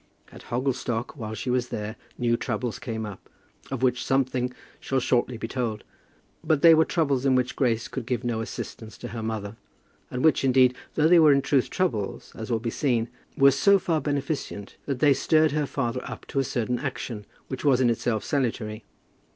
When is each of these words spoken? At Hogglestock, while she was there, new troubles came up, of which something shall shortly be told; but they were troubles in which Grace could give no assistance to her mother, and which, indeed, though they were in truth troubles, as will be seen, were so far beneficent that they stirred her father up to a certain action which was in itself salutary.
At 0.31 0.45
Hogglestock, 0.45 1.15
while 1.15 1.35
she 1.35 1.51
was 1.51 1.67
there, 1.69 1.95
new 2.17 2.35
troubles 2.35 2.79
came 2.79 3.05
up, 3.05 3.29
of 3.69 3.83
which 3.83 4.03
something 4.03 4.51
shall 4.79 4.99
shortly 4.99 5.37
be 5.37 5.47
told; 5.47 5.83
but 6.43 6.63
they 6.63 6.73
were 6.73 6.85
troubles 6.85 7.23
in 7.23 7.35
which 7.35 7.55
Grace 7.55 7.87
could 7.87 8.07
give 8.07 8.23
no 8.23 8.41
assistance 8.41 8.97
to 8.97 9.09
her 9.09 9.21
mother, 9.21 9.57
and 10.09 10.23
which, 10.25 10.43
indeed, 10.43 10.73
though 10.95 11.07
they 11.07 11.19
were 11.19 11.31
in 11.33 11.43
truth 11.43 11.69
troubles, 11.69 12.31
as 12.35 12.49
will 12.49 12.57
be 12.57 12.71
seen, 12.71 13.09
were 13.37 13.51
so 13.51 13.77
far 13.77 14.01
beneficent 14.01 14.75
that 14.87 15.01
they 15.01 15.13
stirred 15.13 15.51
her 15.51 15.67
father 15.67 16.01
up 16.09 16.25
to 16.29 16.39
a 16.39 16.43
certain 16.43 16.79
action 16.79 17.27
which 17.47 17.63
was 17.63 17.79
in 17.79 17.87
itself 17.91 18.23
salutary. 18.23 18.83